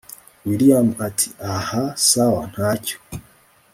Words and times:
william 0.47 0.87
ati 1.07 1.27
hahaha 1.39 1.83
sawa 2.09 2.41
ntacyo 2.51 2.97